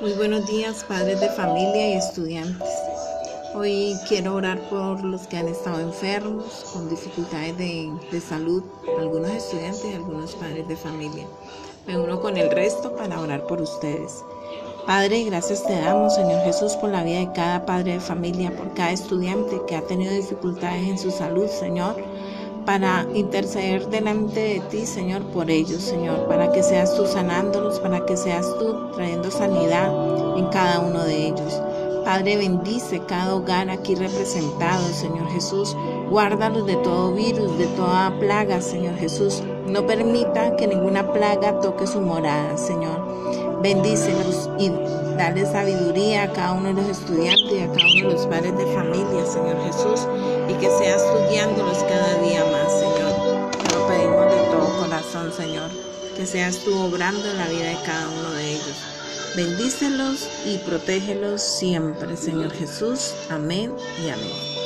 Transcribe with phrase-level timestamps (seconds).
[0.00, 2.70] Muy buenos días, padres de familia y estudiantes.
[3.54, 8.62] Hoy quiero orar por los que han estado enfermos, con dificultades de, salud,
[8.98, 11.26] algunos estudiantes y algunos padres de familia.
[11.86, 14.24] Me uno con el resto para orar por ustedes.
[14.86, 18.72] Padre, gracias te damos, Señor Jesús, por la vida de cada padre de familia, por
[18.72, 21.96] cada estudiante que ha tenido dificultades en su salud, Señor
[22.64, 28.04] para interceder delante de ti, Señor, por ellos, Señor, para que seas tú sanándolos, para
[28.06, 29.90] que seas tú trayendo sanidad
[30.36, 31.60] en cada uno de ellos.
[32.04, 35.76] Padre, bendice cada hogar aquí representado, Señor Jesús.
[36.08, 39.42] Guárdalos de todo virus, de toda plaga, Señor Jesús.
[39.66, 43.60] No permita que ninguna plaga toque su morada, Señor.
[43.62, 44.70] Bendícelos y
[45.16, 48.56] dale sabiduría a cada uno de los estudiantes y a cada uno de los padres
[48.56, 50.08] de familia, Señor Jesús,
[50.48, 52.09] y que seas tú guiándolos cada
[55.32, 55.70] Señor,
[56.16, 58.76] que seas tú obrando en la vida de cada uno de ellos.
[59.36, 63.14] Bendícelos y protégelos siempre, Señor Jesús.
[63.28, 63.72] Amén
[64.04, 64.59] y amén.